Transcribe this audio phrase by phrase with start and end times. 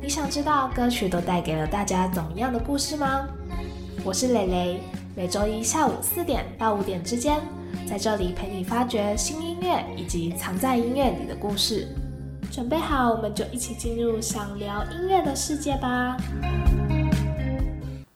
[0.00, 3.26] 你想知道歌曲都带给了大家怎么样的故事吗？
[4.04, 4.80] 我是蕾蕾，
[5.16, 7.40] 每周一下午四点到五点之间，
[7.88, 11.88] 在这里陪你发掘新音乐以及藏在音乐里的故事。
[12.52, 16.16] 准备好，我们就一起进入想聊音乐的世界吧。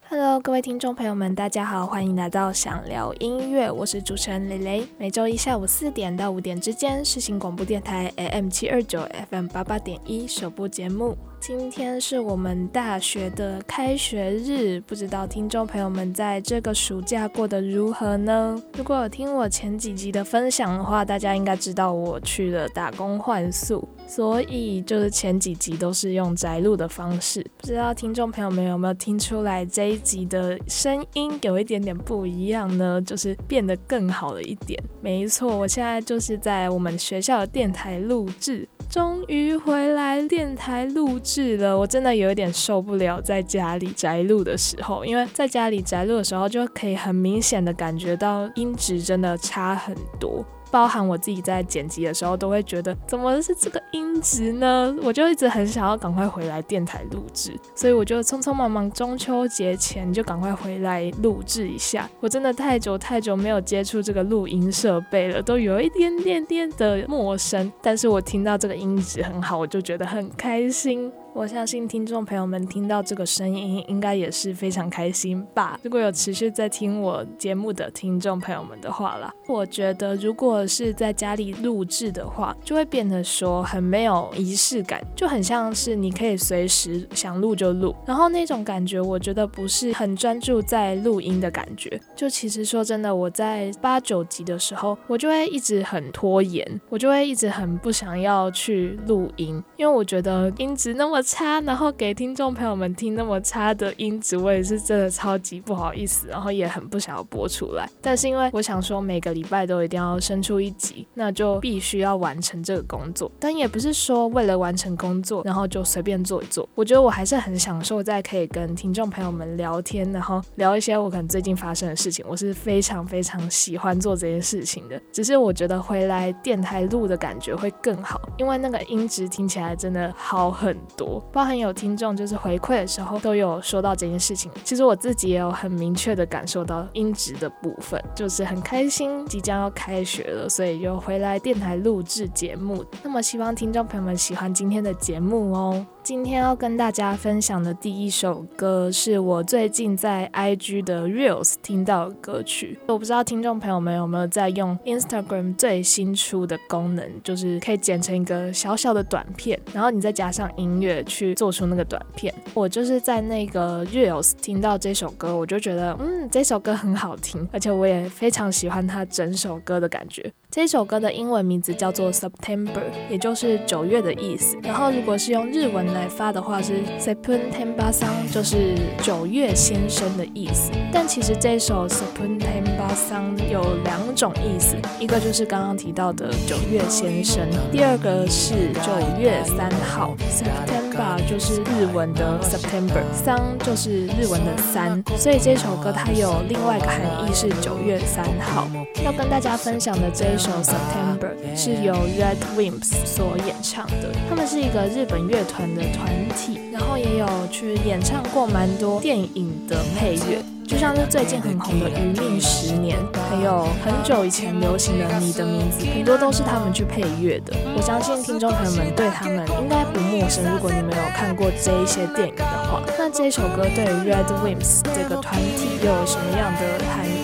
[0.09, 4.87] Hello，各位听众朋友们，大家好，欢迎来到想聊音乐，我是主持人蕾蕾。
[4.99, 11.17] 每周一下午四点到五点之间，是新广播电台 AM 七二九 FM 八八点一首播节目。
[11.41, 18.63] 今天是我们大学的开学日，不知道听众朋友们在这个暑假过得如何呢？
[18.77, 27.47] 如果有听我前几集的分享的话，大家应该知道我去了打工换宿，所以就是前几集都是用摘录的方式。
[27.59, 33.01] 不知道听众朋友们有没有听出来这一集的声音有一点点不一样呢？
[33.01, 34.83] 就是变得更好了一点。
[35.01, 38.69] 没错，我现在就是在我们学校的电台录制。
[38.89, 50.45] 终于回来电台录制了，我真的有一点受不了在家里宅录的时候，因为在家里宅录的时候就可以很明显的感觉到音质真的差很多。
[50.71, 54.95] 包含我自己在剪辑的时候，都会觉得怎么是这个音质呢？
[55.03, 62.09] 我就一直很想要赶快回来电台录制，所以我就匆匆忙忙中秋节前就赶快回来录制一下。
[62.21, 67.73] 我真的太久太久没有接触这个录音设备了，都有一点点点的陌生。
[67.83, 71.11] 但是我听到这个音质很好，我就觉得很开心。
[71.33, 75.79] 我相信听众朋友们听到这个声音，应该也是非常开心吧。
[75.83, 91.99] 如果有持续在听我节目的听众朋友们的话啦，我觉得如果是在家里录制的话，就会变得说很没有仪式感，就很像是你可以随时想录就录，然后那种感觉，我觉得不是很专注在录音的感觉。
[92.17, 101.20] 就其实说真的，我在八九集的时候，我就会一直很拖延，我就会一直很不想要去录音，因为我觉得音质那么。
[101.23, 107.89] 差，然后给听众朋友们听那么差的音质，我也是真的超级不好意思，然后也很不想要播出来。
[108.01, 113.31] 但是因为我想说每个礼拜都一定要生出一集，那就必须要完成这个工作。
[113.39, 116.69] 但也不是说为了完成工作，然后就随便做一做。
[116.75, 122.25] 我觉得我还是很享受在可以跟听众朋友们聊天，然后聊一些我可能最近发生的事情。
[122.29, 125.01] 我是非常非常喜欢做这件事情的。
[125.13, 131.10] 只是我觉得回来电台录的感觉会更好，因为那个音质听起来真的好很多。
[131.33, 142.85] 包含有听众就是回馈的时候都有说到这件事情，其实我自己也有很明确的感受到音质的部分，就是很开心即将要开学了，所以就回来电台录制节目。
[143.03, 145.87] 那么希望听众朋友们喜欢今天的节目哦。
[146.03, 152.79] 今天要跟大家分享的第一首歌，是我最近在 IG 的 Reels 听到的歌曲。
[152.87, 162.35] 我不知道听众朋友们有没有在用 Instagram 最新出的功能，就是可以剪成一个小小的短片，然后你再加上音乐去做出那个短片。
[162.55, 170.33] 我就是在那个 Reels 听到这首歌，我就觉得，嗯，这首歌很好听，而且我也非常喜欢它整首歌的感觉。
[170.53, 174.57] 这首歌的英文名字叫做 September，也就是九月的意思。
[174.65, 180.73] 然后如果是用日文来发的话，是 September sun，就是九月先生的意思。
[180.93, 188.91] 但其实这首 September sun 有两种意思，一个就是刚刚提到的九月先生，第二个是九
[189.21, 190.17] 月三号。
[190.29, 198.67] September 就是日文的 September，sun 就是日文的三，所以这首歌它有另外一个含义是九月三号。
[199.05, 200.40] 要跟大家分享的这。
[200.41, 212.97] 首 September 是由 Red Wimps 所演唱的，他们是一个日本乐团的团体，然后也有去演唱过蛮多电影的配乐，就像是最近很红的《余命十年》，
[213.29, 217.53] 还有很久以前流行的《你的名字》，很多都是他们去配乐的。
[217.77, 227.20] 我相信听众朋友们对他们应该不陌生，如果你没有看过这一些电影的话，那这首歌对于 Red Wimps 这个团体又有什么样的含义？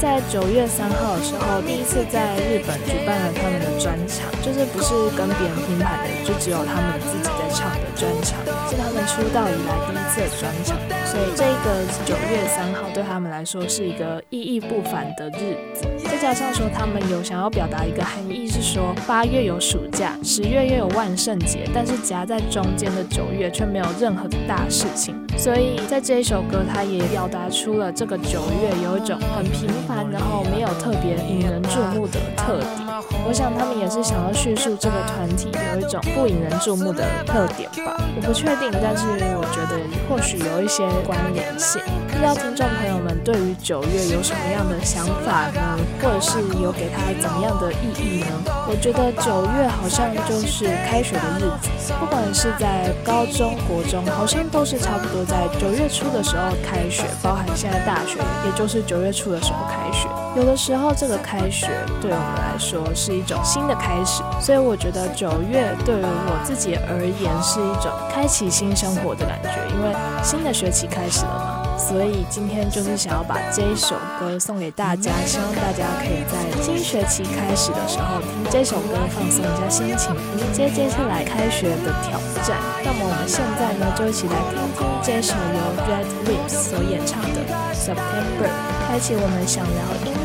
[0.00, 7.87] 在九月三号的时候，第一次在日本举办了他们的专场，就是不是跟别人拼盘的，就只有他们自己在唱的。
[7.98, 8.38] 专场，
[8.70, 15.82] 是他们出道以来第一次的专场，所以这个九月三号对他们来说是一个意义不凡的日子。
[16.04, 25.14] 再加上说他们有想要表达一个含义，是说八月有暑假，十月又有万圣节，但是夹在中间的九月却没有任何的大事情。
[25.36, 32.87] 所以在这一首歌，它也表达出了这个九月有一种很平凡，然后没有特别引人注目的特点。
[33.26, 37.96] 我想他们也是想要叙述这个团体有一种不引人注目的特点吧。
[38.16, 39.06] 我不确定，但是
[39.36, 39.78] 我觉得
[40.08, 41.80] 或许有一些关联性。
[42.08, 45.78] 不知道听众朋友们对于九月有什么样的想法呢？
[46.02, 48.42] 或者是有给它怎么样的意义呢？
[48.66, 60.08] 我觉得九月好像就是开学的日子，不管是在高中、国中，好像都是差不多在九月初的时候开学，包含现在大学，也就是九月初的时候开学。
[60.38, 61.66] 有的时候，这个开学
[62.00, 69.92] 对我们来说是一种新的开始，所以我觉得九月对于我自己而言是一种开启新生活的感觉，因为
[70.22, 71.64] 新的学期开始了嘛。
[71.76, 82.14] 所以今天就是想要把这一首歌送给大家，希望大家可以在新学期开始的时候听这首歌，放松一下心情，迎接接下来开学的挑
[82.46, 82.54] 战。
[82.84, 87.42] 那么我们现在呢，就一起来听听这首由 Red Lips 所演唱的
[87.74, 88.50] September，
[88.86, 89.82] 开启我们想聊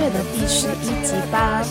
[0.10, 1.64] 的第十一集吧。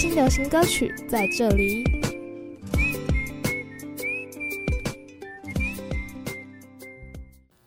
[0.00, 1.84] 新流行歌曲在这里。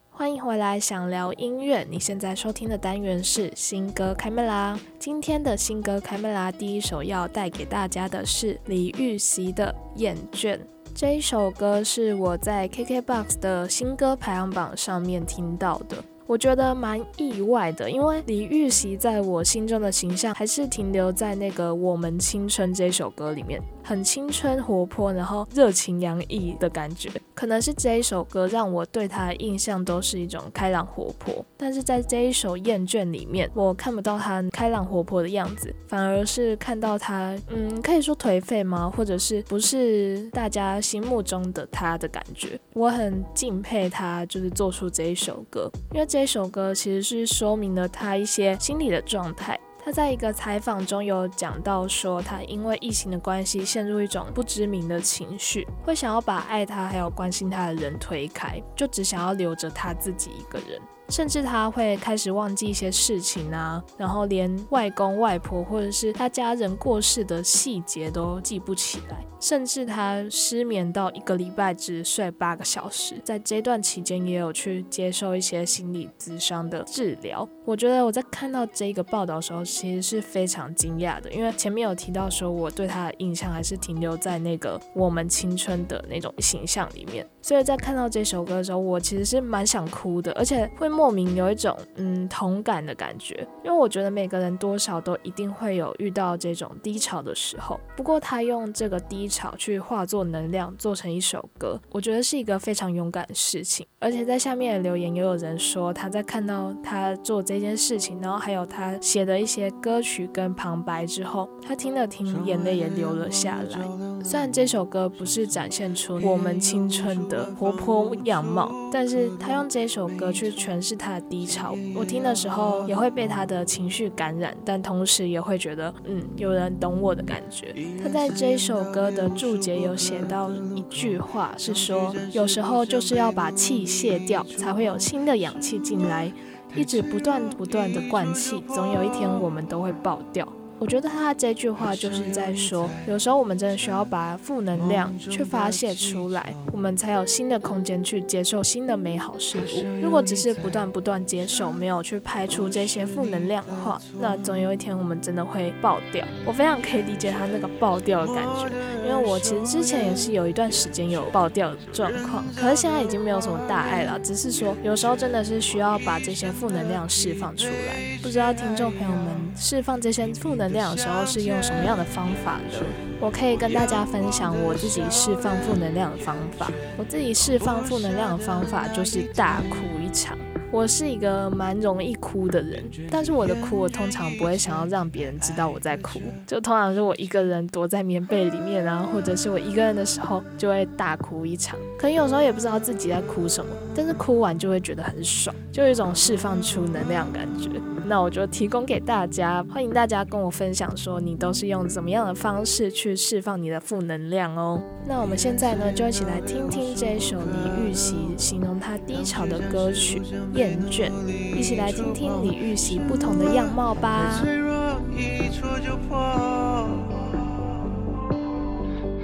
[0.10, 1.86] 欢迎回来，想聊音乐。
[1.88, 4.80] 你现在收听的单元是新歌开麦啦！
[4.98, 10.56] 今天的新歌开麦啦，第一首要带给大家的是李玉玺的《厌倦》。
[10.96, 16.04] 这一首歌是我在 KKBOX 的新歌排行榜上面听到的。
[16.26, 23.62] 我觉得蛮意外的，因为李玉玺在我心中的形象还是停留在那个《我们青春》这首歌里面。
[23.84, 27.12] 很青春活泼，然后热情洋溢的感觉。
[27.36, 38.90] 可能是这一首歌让我对他的印象都是一种开朗活泼，但是在这一首《厌倦》里面，我看不到他开朗活泼的样子，反而是看到他，嗯，可以说颓废吗？
[38.96, 42.60] 或者是不是大家心目中的他的感觉？
[42.74, 49.60] 我很敬佩他，就是做出这一首歌，因为这一首歌其实是说明了他一些心理的状态。
[49.86, 60.82] 他在一个采访中有讲到说，他因为疫情的关系，陷入一种不知名的情绪，会想要把爱他还有关心他的人推开，就只想要留着他自己一个人。
[61.10, 77.48] 甚至他会开始忘记一些事情啊，然后连外公外婆或者是他家人过世的细节都记不起来，甚至他失眠到一个礼拜只睡八个小时，在这段期间也有去接受一些心理咨商的治疗。
[77.66, 90.94] 我觉得我在看到这个报道的时候，其实是非常惊讶的，因为前面有提到说我对他的印象还是停留在那个我们青春的那种形象里面，所以在看到这首歌的时候，我其实是蛮想哭的，而且会。
[90.94, 97.80] 莫名有一种嗯同感的感觉，因为我觉得每个人多少都一定会有遇到这种低潮的时候。
[97.98, 103.84] 不过他用这个低潮去化作能量，做成一首歌，我觉得是一个非常勇敢的事情。
[103.98, 113.80] 而且在下面的留言也有人说，他在看到他做这件事情，然后还有他写的一些歌曲跟旁白之后，他听了听，眼泪也流了下来。
[114.24, 120.84] 虽然这首歌不是展现出我们青春的的活泼样貌，但是他用这首歌去诠。
[120.84, 127.74] 释他的低潮，我听的时候也会被他的情绪感染，但同时也会觉得，嗯，有人懂我的感觉。
[128.04, 136.30] 他在这一首歌的注解有写到一句话，是说，有时候就是要把气卸掉，才会有新的氧气进来，
[136.76, 140.46] 一直不断不断的灌气，总有一天我们都会爆掉。
[140.80, 150.02] 我觉得他这句话就是在说，有时候我们真的需要把负能量去发泄出来，我们才有新的空间去接受新的美好事物。
[150.02, 156.26] 如果只是不断不断接受，没有去排除这些负能量的话，那总有一天我们真的会爆掉。
[156.46, 158.70] 我非常可以理解他那个爆掉的感觉，
[159.08, 168.18] 因为我其实之前也是有一段时间有爆掉的状况，可是现在已经没有什么大碍了，只是说有时候真的是需要把这些负能量释放出来。
[168.22, 170.63] 不知道听众朋友们释放这些负能。
[170.72, 172.86] 量的时候是用什么样的方法呢？
[173.20, 176.70] 我可以跟大家分享我自己释放负能量的方法。
[176.98, 180.38] 我自己释放负能量的方法就是大哭一场。
[180.72, 191.78] 我是一个蛮容易哭的人，但是我的哭我通常不会想要让别人知道我在哭，就通常是我一个人躲在棉被里面然后，或者是我一个人的时候就会大哭一场。
[191.96, 197.70] 可能有时候也不知道自己在哭什么，但是哭完就会觉得很爽，就有一种释放出能量感觉。
[198.06, 204.82] 那我就提供给大家，欢迎大家跟我分享，说你都是用怎么样的方式去释放你的负能量哦。
[205.08, 210.20] 那我们现在呢，就一起来听听这一首李玉玺形容他低潮的歌曲
[210.54, 214.42] 《厌倦》，一起来听听李玉玺不同的样貌吧。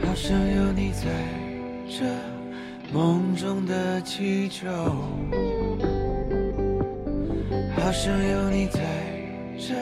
[0.01, 1.07] 好像有你在
[1.87, 2.03] 这
[2.93, 4.67] 梦中的气球。
[7.81, 8.79] 好想有你在
[9.57, 9.73] 这，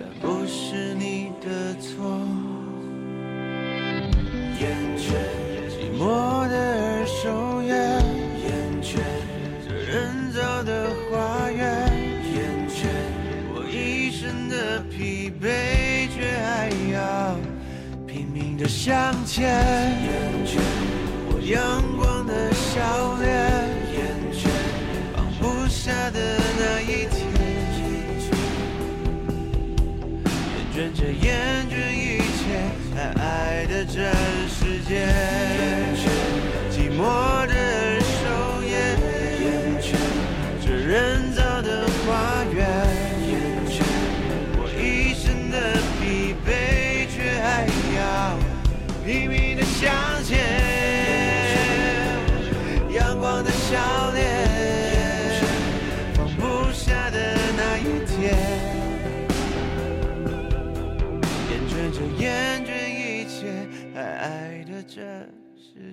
[0.00, 2.20] 但不是你的错。
[4.58, 5.14] 厌倦
[5.70, 8.02] 寂寞的二手烟，
[8.42, 8.48] 厌
[8.82, 8.98] 倦
[9.64, 11.86] 这人造的花园，
[12.34, 12.36] 厌
[12.68, 12.88] 倦
[13.54, 17.36] 我一身的疲惫，却还要
[18.06, 19.46] 拼命的向前。
[19.46, 20.10] 厌
[20.44, 20.58] 倦
[21.30, 23.28] 我阳光的笑脸，
[23.94, 23.96] 厌
[24.32, 24.48] 倦
[25.14, 26.18] 放不下的
[26.58, 27.25] 那一天。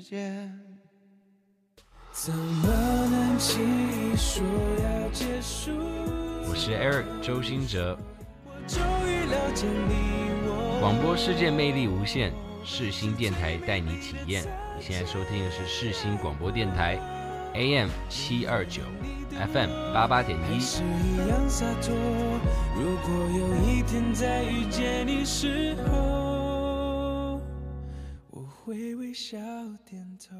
[0.03, 0.51] 世界。
[6.45, 7.98] 我是 Eric 周兴哲。
[10.81, 12.33] 广播世界魅力无限，
[12.65, 14.43] 世新电台带你体验。
[14.77, 17.00] 你现在收听的是世新广播电台
[17.53, 18.81] ，AM 七二九
[19.53, 20.60] ，FM 八八点一。
[22.75, 26.33] 如果有一天再遇见你时候。
[29.13, 29.38] 笑
[29.86, 30.36] 点头。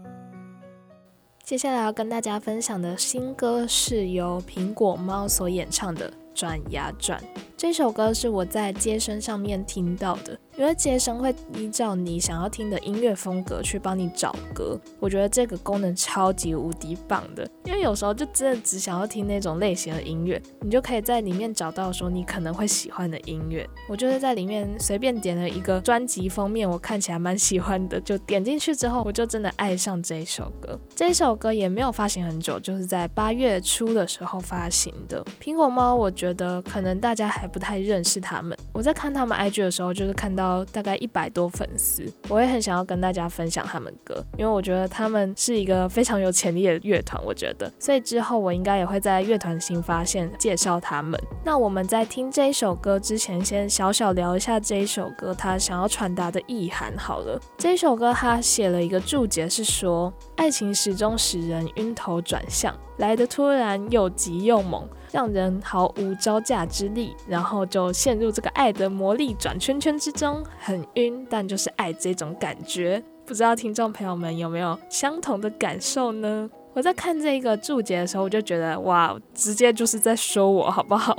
[1.44, 7.22] 接下来要跟大家分享的新歌是由苹果猫所演唱的《转呀转》。
[7.64, 10.38] 这首歌是我在街声上面听到的。
[10.56, 17.50] 因为接生会依照你想要听的音乐风格去帮你找歌，我觉得这个功能超级无敌棒的。
[17.66, 23.68] 因为有时候就真的只想要听那种类型的音乐，你就可以在里面找到说你可能会喜欢的音乐。
[23.90, 30.80] 我就是在里面随便点了一个专辑封面，我看起来蛮喜欢的，就点进去之后，我就真的爱上这一首歌。
[30.94, 35.26] 这首歌也没有发行很久，就是在八月初的时候发行的。
[35.42, 38.58] 苹果猫，我觉得可能大家还不太认识他们。
[38.74, 40.66] 我在看他们 IG 的时候，就是看到。
[40.74, 51.20] 大概一百多粉丝，我也很想要跟大家分享他们歌，因为我觉得他们是一个非常有潜力的乐团，我觉得，所以之后我应该也会在乐团新发现介绍他们。
[51.46, 57.40] 那我们在听这一首歌之前，先小小聊一下这一首歌他想要传达的意涵好了。
[57.58, 64.90] 这一首歌他写了一个注解，是说爱情始终使人晕头转向，来的突然又急又猛。
[65.14, 73.02] 让人毫无招架之力，然后就陷入这个爱的魔力转圈圈之中，很晕，但就是爱这种感觉。
[73.24, 76.50] 不知道听众朋友们有没有相同的感受呢？
[76.74, 81.16] 我在看这个注解的时候，我就觉得哇，直接就是在说我，好不好？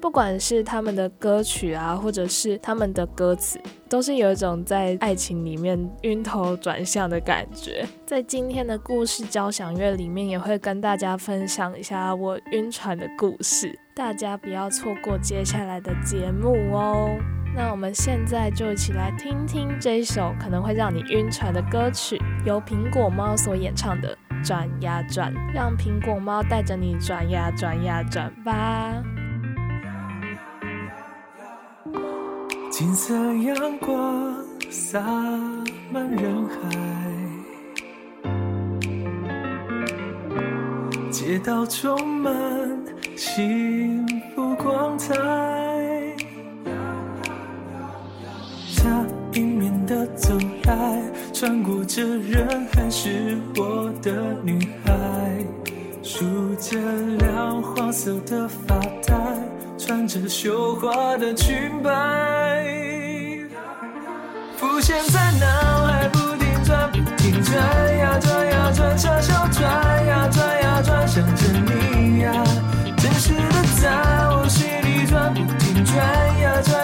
[0.00, 7.84] 不管是他们的歌曲啊，或者是他们的歌词，都是有一种在爱情里面晕头转向的感觉。
[8.06, 17.10] 在今天的故事交响乐里面，也会跟大家分享一下我晕船的故事，大家不要错过接下来的节目哦。
[17.56, 29.02] 那我们现在就一起来听听这首可能会让你晕船的歌曲，由苹果猫所演唱的《转呀转》，让苹果猫带着你转呀转呀转吧。
[32.70, 34.34] 金色阳光
[34.70, 35.00] 洒
[35.90, 36.52] 满人海，
[41.10, 42.32] 街道充满
[43.16, 45.14] 幸福光彩。
[48.76, 55.44] 他迎面的走来，穿过这人海，是我的女孩，
[56.10, 56.24] 梳
[56.54, 56.78] 着
[57.18, 58.74] 亮黄色的发
[59.06, 59.14] 带。
[59.76, 61.90] 穿着绣花的裙摆，
[64.56, 65.46] 浮现在脑
[65.86, 67.54] 海，不停转，不停转
[67.98, 69.62] 呀转呀转，小小转
[70.06, 72.32] 呀转呀转，想着你呀，
[72.96, 73.90] 真实的在
[74.30, 75.94] 我心里转，不停转
[76.40, 76.77] 呀转，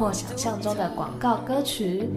[0.00, 2.08] 或想象中的广告歌曲。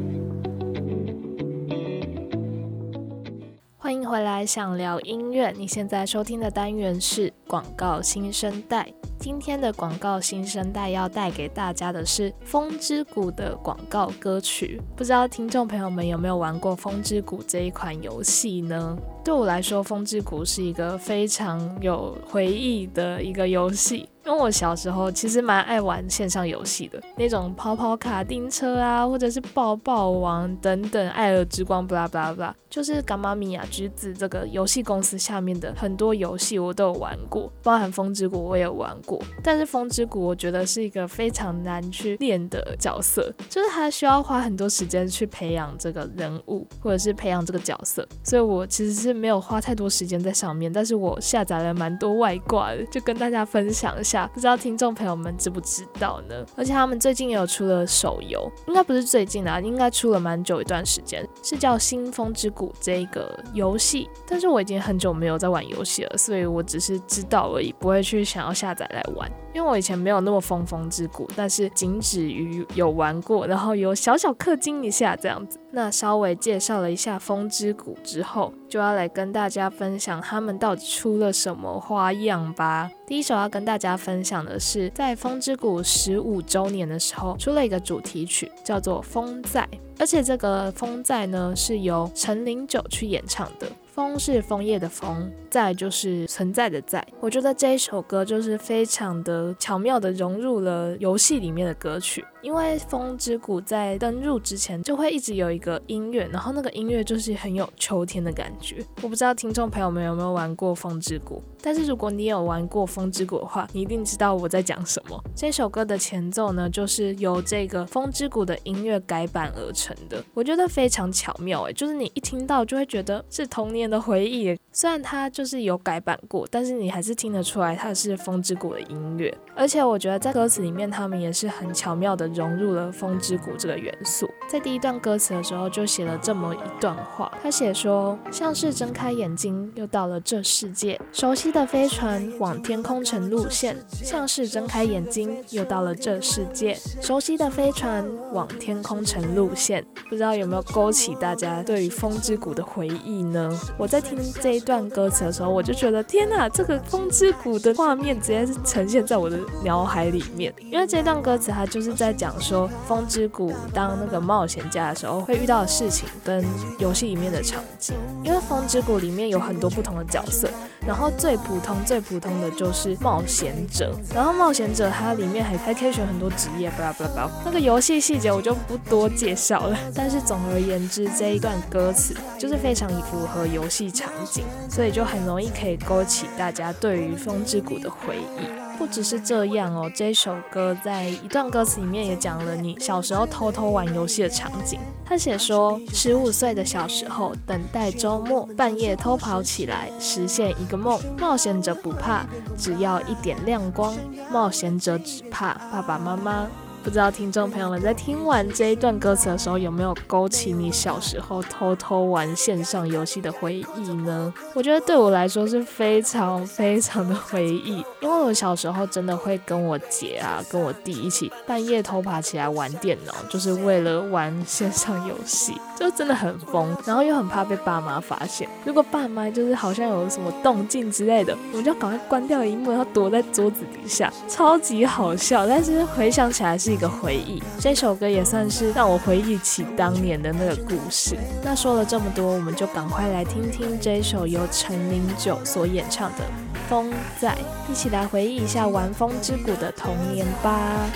[3.78, 5.52] 欢迎回来，想聊音乐。
[5.52, 8.88] 你现在收听的单元是广告新生代。
[9.24, 14.82] 今天的广告新生代要带给大家的是《风之谷》的广告歌曲。
[14.98, 18.98] 不知道听众朋友们有没有玩过《风之谷》这一款游戏呢？
[19.24, 24.10] 对我来说，《风之谷》是一个非常有回忆的一个游戏。
[24.26, 39.13] 因为我小时候其实蛮爱玩线上游戏的，那种跑跑卡丁车啊，或者是抱抱王等等，爱尔之光，巴拉巴拉巴拉，就是伽马米亚橘子这个游戏公司下面的很多游戏我都有玩过，包含风之谷我也玩过。
[39.44, 50.72] 但是风之谷我觉得是一个非常难去练的角色，就是它需要花很多时间去培养这个人物，或者是培养这个角色，所以我其实是没有花太多时间在上面。
[50.72, 54.28] 但是我下载了蛮多外挂的，就跟大家分享一下。
[54.34, 56.46] 不知道听众朋友们知不知道呢？
[56.56, 64.10] 而且他们最近也有出了手游，应该不是最近啊，应该出了蛮久一段时间，是叫《新风之谷》这个游戏。
[64.28, 69.32] 但是我已经很久没有在玩游戏了，所以我只是知道而已，不会去想要下载来玩。
[69.54, 75.60] 因为我以前没有那么疯风之谷，但是仅止于有玩过，然后有小小氪金一下这样子。
[75.70, 82.90] 那稍微介绍了一下风之谷之后，就要来跟大家分享他们到底出了什么花样吧。
[83.06, 89.62] 第一首要跟大家分享的是，在风之谷十五周年的时候，出了一个主题曲，叫做《风在》，
[90.00, 93.68] 而且这个《风在》呢是由陈零九去演唱的。
[93.94, 97.06] 枫是枫叶的枫，在就是存在的在。
[97.20, 102.26] 我觉得这一首歌就是非常的巧妙的融入了游戏里面的歌曲。
[102.42, 108.84] 因为风之谷在登入之前就会一直有一个音乐，然后那个音乐就是很有秋天的感觉。
[109.04, 115.18] 我不知道听众朋友们有没有玩过风之谷，但是如果你有玩过风之谷的话，你一定知道我在讲什么。
[115.34, 124.54] 这首歌的前奏呢，就是由这个风之谷的音乐改版而成的，我觉得非常巧妙诶，就是你一听到就会觉得是童年的回忆。
[124.74, 129.34] 虽然它就是有改版过，但是你还是听得出来它是风之谷的音乐。
[129.56, 132.34] 而且我觉得在歌词里面，他们也是很巧妙的。
[132.34, 149.86] 融入了风之谷这个元素，在第一段歌词的时候就写了这么一段话，他写说：像是睁开眼睛，又到了这世界，熟悉的飞船往天空城路线；像是睁开眼睛，又到了这世界，熟悉的飞船往天空城路线。
[150.10, 153.48] 不知道有没有勾起大家对于风之谷的回忆呢？
[153.78, 162.12] 我在听这一段歌词的时候，我就觉得天哪，这个风之谷的画面直接是呈现在我的脑海里面，因为这段歌词它就是在。
[162.24, 166.46] 讲说风之谷当那个冒险家的时候会遇到的事情跟
[166.78, 170.48] 游戏里面的场景，因为风之谷里面有很多不同的角色，
[170.88, 177.32] 然后最普通最普通的就是冒险者，然后冒险者它里面还还可以选很多职业，巴拉巴拉巴拉。
[177.44, 188.64] 那个游戏细节我就不多介绍了，但是总而言之这一段歌词就是非常符合游戏场景，所以就很容易可以勾起大家对于风之谷的回忆。
[188.76, 194.80] 不只是这样哦，这首歌在一段歌词里面也讲了你小时候偷偷玩游戏的场景。
[195.06, 201.00] 他写说，十五岁的小时候，等待周末，半夜偷跑起来，实现一个梦。
[201.20, 202.26] 冒险者不怕，
[202.58, 203.96] 只要一点亮光。
[204.32, 206.48] 冒险者只怕爸爸妈妈。
[206.84, 214.32] 不知道听众朋友们在听完这一段歌词的时候，有没有勾起你小时候偷偷玩线上游戏的回忆呢？
[214.54, 228.46] 我觉得对我来说是非常非常的回忆，因为我小时候真的会跟我姐啊、跟我弟一起半夜偷爬起来玩电脑，就是为了玩线上游戏，就真的很疯，然后又很怕被爸妈发现。
[228.66, 235.48] 如果爸妈就是好像有什么动静之类的，我们就赶快关掉荧幕，然后躲在桌子底下，超级好笑。
[235.48, 236.73] 但是回想起来是。
[236.74, 241.16] 一个回忆，这首歌也算是让我回忆起当年的那个故事。
[241.44, 246.26] 那说了这么多，我们就赶快来听听这首由陈零九所演唱的
[246.70, 247.38] 《风在》，
[247.72, 250.90] 一起来回忆一下玩风之谷的童年吧。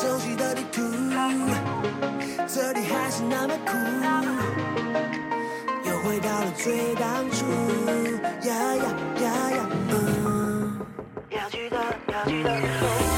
[0.00, 0.80] 熟悉的地图，
[2.46, 3.72] 这里还是那么酷，
[5.90, 7.44] 又回到了最当初。
[8.48, 8.84] 呀呀
[9.20, 10.78] 呀呀，嗯，
[11.30, 11.76] 要记得，
[12.12, 13.17] 要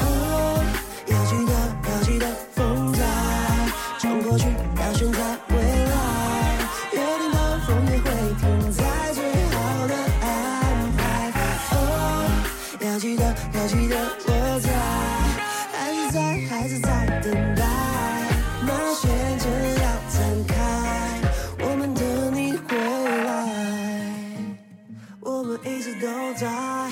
[25.63, 26.91] 一直都在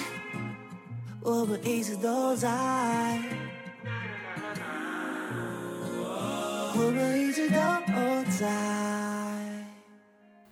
[1.21, 2.49] 我们一直都在
[6.75, 7.55] 我们一直都
[8.37, 8.98] 在。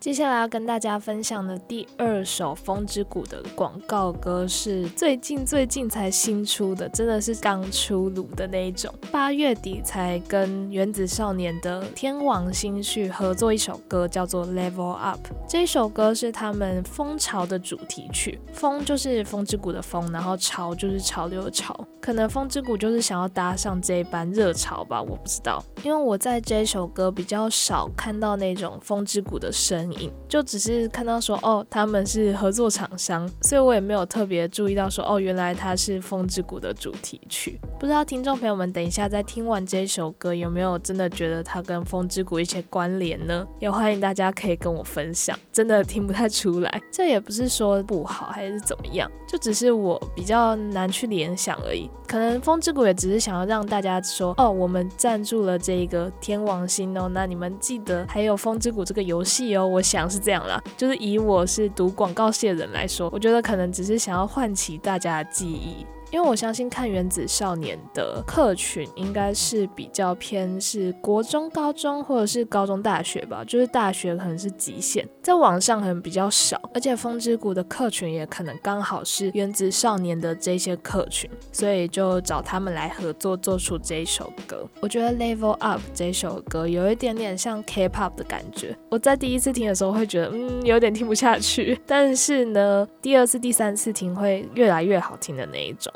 [0.08, 8.90] 接下来要跟大家分享的第二首《风之谷》的广告歌是最近最近才新出的，真的是刚出炉的那一种。
[9.12, 15.20] 八月底才跟原子少年的天王星旭合作一首歌，叫做《Level Up》。
[15.46, 21.86] 这首歌是他们风潮的主题曲，风就是风之谷的风，然后潮就是潮流的潮。
[22.00, 25.62] 可能风之谷就是想要搭上这一班热潮吧，我不知道。
[25.84, 30.12] 因为我在这首歌比较少看到那种风之谷的声音。
[30.28, 37.60] 就只是看到说哦，他们是合作厂商，所以我也没有特别注意到说哦，原来它是《风之谷》的主题曲。
[37.80, 43.48] 不知道听众朋友们，等一下在听完这首歌，有没有真的觉得它跟《风之谷》一些关联呢？
[43.60, 45.38] 也欢迎大家可以跟我分享。
[45.52, 51.90] 真的听不太出来，这也不是说不好还是怎么样，就只是我比较难去联想而已。
[52.08, 60.08] 可能《风之谷》也只是想要让大家说哦，我们赞助了这个天王星哦，那你们记得还有《风之谷》这个游戏哦，我想。
[60.08, 65.86] 是这样啦，就是以我是读广告系的人来说，我觉得可能只是想要唤起大家的记忆。
[66.12, 84.66] 因为我相信看《原子少年》的客群应该是比较偏是国中、高中或者是高中、大学吧，就是大学可能是极限，在网上可能比较少，而且《风之谷》的客群也可能刚好是《原子少年》的这些客群，所以就找他们来合作做出这一首歌。
[84.80, 95.94] 我觉得《Level Up》这首歌有一点点像 K-pop 的感觉，我在第一次听的时候会觉得嗯有点听不下去，但是呢第二次、第三次听会越来越好听的那一种。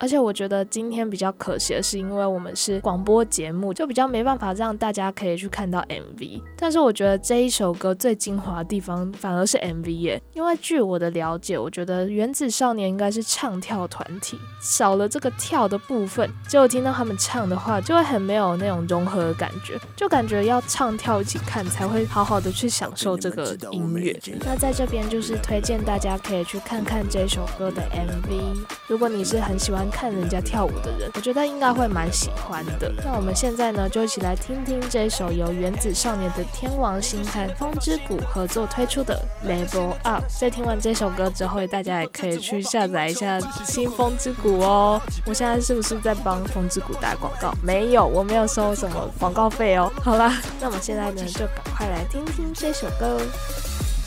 [0.00, 6.40] 而且我觉得今天比较可惜的是，因为我们是广播节目，就比较没办法让大家可以去看到 MV。
[6.56, 24.18] 但是我觉得这一首歌最精华的地方反而是 MV 耶，因为据我的了解，我觉得原子少年应该是唱跳团体，少了这个跳的部分，结果听到他们唱的话，就会很没有那种融合的感觉，就感觉要唱跳一起看才会好好的去享受这个音乐。
[24.46, 29.89] 那在这边就是推荐大家可以去看看这首歌的 MV，如果你是很喜欢。
[29.90, 32.92] 看人家跳舞的人，我觉得应该会蛮喜欢的。
[33.04, 40.24] 那我们现在呢，就一起来听听这首由原子少年的天王星和风之谷合作推出的《Level Up》。
[40.40, 45.00] 在听完这首歌之后，大家也可以去下载一下新风之谷哦。
[45.26, 47.52] 我现在是不是在帮风之谷打广告？
[47.62, 49.90] 没有，我没有收什么广告费哦。
[50.02, 53.20] 好啦，那我们现在呢，就赶快来听听这首歌。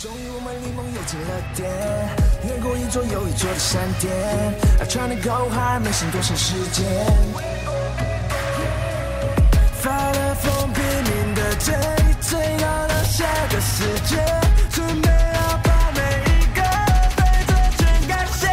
[0.03, 1.71] 终于我们离梦又近了点，
[2.43, 4.11] 越过一座又一座的山巅。
[4.77, 6.83] I trying to go high，没剩多少时间。
[9.79, 11.73] 发了疯，拼命的追，
[12.19, 14.17] 追到了下个世界，
[14.71, 16.01] 准备要把每
[16.35, 16.59] 一个
[17.15, 18.49] 对错全改写。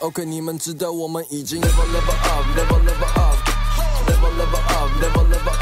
[0.00, 5.59] OK，你们知道我们已经 level level up，level level up，level level up，level level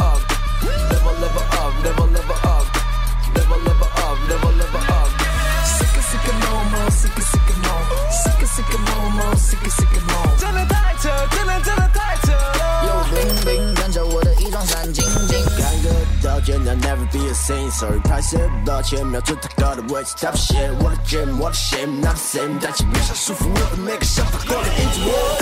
[8.58, 10.36] sick sick more more sick sick more。
[10.36, 12.84] 真的太扯，真的真的太扯了。
[12.86, 15.88] 有冰冰跟着我的一双闪晶晶，感觉
[16.22, 17.70] 到简单 never be a saint。
[17.70, 22.58] Sorry，拍摄不到前瞄准太高的位置，他不嫌我的 gym，我的 shame not the same。
[22.60, 25.38] 但请别想束缚我的每个想法，都能 into war。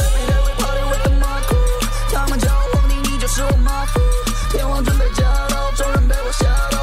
[0.58, 1.56] Party with the Marco，
[2.12, 4.00] 他们叫我皇帝，你就是我马夫。
[4.50, 6.75] 天王准备驾到，众人被我吓到，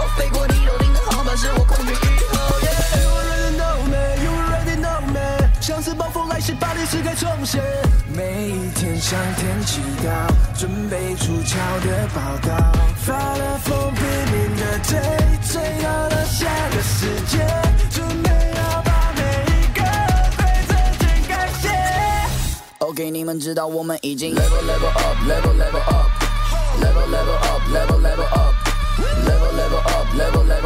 [6.46, 7.62] 是暴风来袭，把历史给重写。
[8.14, 10.28] 每一天向天祈祷，
[10.60, 12.50] 准备出鞘的报道。
[12.98, 15.00] 发了疯，拼命的追，
[15.48, 17.38] 追到了下个世界，
[17.90, 19.22] 准备要把每
[19.54, 19.80] 一个
[20.36, 21.70] 对错全改写。
[22.80, 30.63] OK，你们知道我们已经 level level up，level level up，level level up，level level up，level level up，level level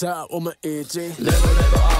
[0.00, 0.06] 写。
[0.06, 1.99] Put your hands up，我们已经 level level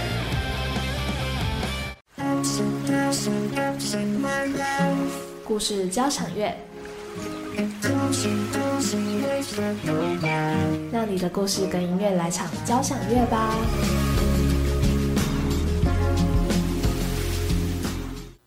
[5.51, 6.55] 故事交响乐，
[10.93, 13.53] 让你的故事跟音乐来场交响乐吧。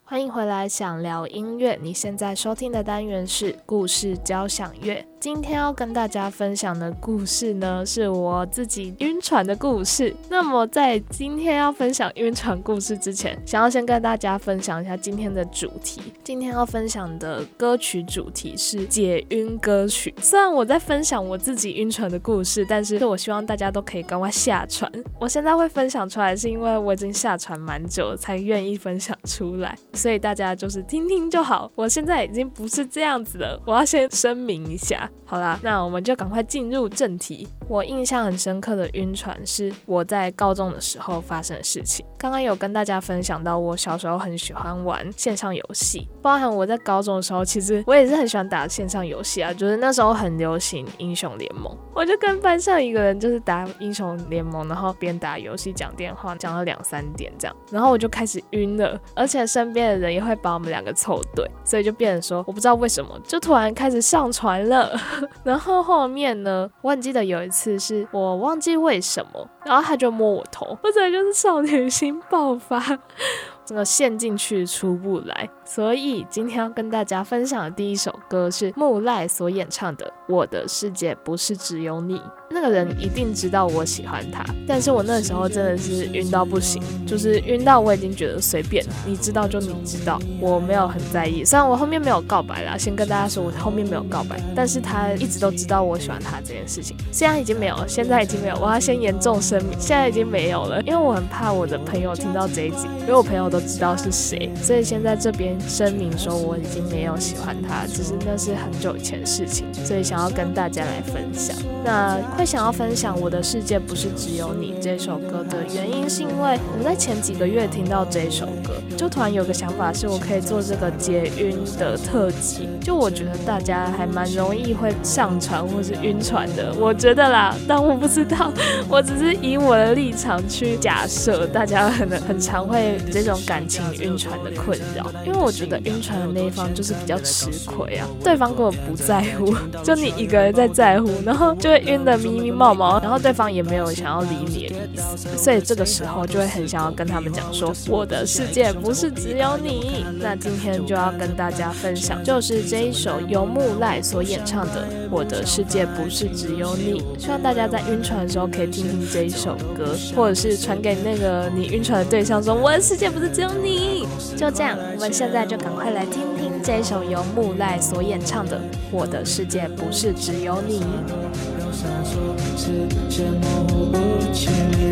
[0.02, 1.78] 欢迎回来，想聊音乐。
[1.82, 5.06] 你现在收听的单元是故事交响乐。
[5.24, 10.14] 今天要跟大家分享的故事呢，是我自己晕船的故事。
[10.28, 16.02] 那么在今天要分享晕船故事之前，想要先跟大家分享一下今天的主题。
[16.22, 20.14] 今天要分享的歌曲主题是解晕歌曲。
[20.18, 24.92] 虽然我在分享我自己晕船的故事，但是我希望大家都可以赶快下船。
[25.18, 29.74] 我现在会分享出来，是因为我已经下船蛮久了，才愿意分享出来。
[29.94, 31.72] 所以大家就是听听就好。
[31.76, 35.10] 我现在已经不是这样子了，我要先声明一下。
[35.24, 37.48] 好啦，那我们就赶快进入正题。
[37.66, 42.04] 我印象很深刻的晕船是我在高中的时候发生的事情。
[42.24, 49.52] 刚刚有跟大家分享到，我小时候很喜欢玩线上游戏，包含我在高中的时候，其实我也是很喜欢打线上游戏啊。
[49.52, 64.98] 就是那时候很流行英雄联盟，我就跟班上一个人就是打英雄联盟，然后边打游戏讲电话，讲到两三点这样，然后我就开始晕了，而且身边的人也会把我们两个凑对，所以就变成说，我不知道为什么就突然开始上船了。
[65.44, 72.80] 然后后面呢，我很记得有一次是我忘记为什么，然后他就摸我头，或者就是少女心爆发，
[73.64, 75.48] 整个陷进去出不来。
[75.64, 82.18] 所以今天要跟大家分享的第一首歌是木赖所演唱的《我的世界不是只有你》。
[82.50, 91.44] 那个人一定知道我喜欢他，但是我那时候真的是晕到不行，就是晕到我已经觉得随便，你知道就你知道，我没有很在意。
[91.44, 96.96] 虽然我后面没有告白啦，先跟大家说我后面没有告白，但是他一直都知道我喜欢他这件事情。
[97.10, 111.56] 现在已经没有了，现在已经没有，我要先严重声明，现在已经没有了，因为我很怕我的朋友听到这一集，因为我朋友都知道是谁，所以先在这边声明说我已经没有喜欢他，只是那是很久以前的事情，所以想要跟大家来分享。
[111.84, 122.68] 那会想要分享《我的世界不是只有你》这首歌的原因，是因为我在前几个月听到这首歌，就突然有个想法，是我可以做这个解晕的特辑。
[122.80, 128.50] 就我觉得大家还蛮容易会上船或是晕船的，我觉得啦，但我不知道，
[128.88, 139.54] 我只是以我的立场去假设，大家可能很常会这种感情晕船的困扰，因为我觉得晕船的那一方就是比较吃亏啊，对方根本不在乎，
[139.84, 150.06] 就你一个人在在乎，然后就会晕得迷迷冒冒，然后对方也没有想要理你的意思，所以这个时候就会很想要跟他们讲说，我的世界不是只有你。
[150.20, 164.06] 那今天就要跟大家分享，就是这一首由木赖所演唱的《我的世界不是只有你》，希望大家在晕船的时候可以听听这一首歌，或者是传给那个你晕船的对象说，我的世界不是只有你。
[164.36, 168.56] 就这样，我们现在在就赶快来听听这首由木赖所演唱的
[168.92, 170.78] 《我的世界不是只有你》。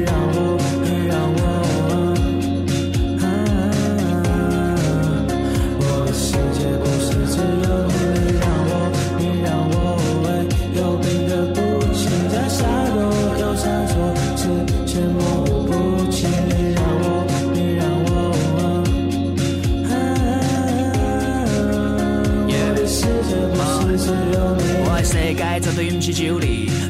[0.04, 1.61] 让我，你让我。
[25.54, 26.38] 我的世界绝对毋是只有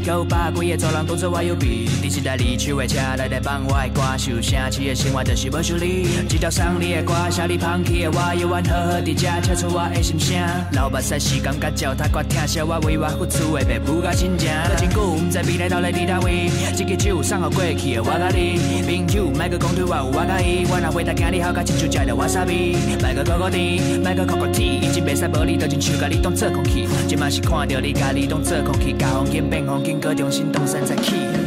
[0.03, 1.71] 你，有百几个专人当作我右边。
[2.03, 6.09] 你一台二手的车来来放我的歌，受城市的生活就是要修理。
[6.29, 10.37] 一条送你的歌，写你放弃的我，犹原好好伫遮，唱出我的心声。
[10.73, 14.51] 流目屎时间甲脚踏我听笑我为我付出的白付甲真情。
[14.51, 18.59] 过真久，毋知未来到底伫倒位，这个酒送互过去的我甲你。
[18.83, 22.77] 朋友，莫搁讲对我有我甲伊，我若回答今日好甲亲像食着瓦萨比。
[23.01, 26.89] 莫搁哭哭甜，莫搁哭哭甜，已经袂使无你，就亲像甲你当做空气。
[27.07, 31.42] 即嘛是看着你甲你当做空气，甲风景变风景，搁重新东山再起。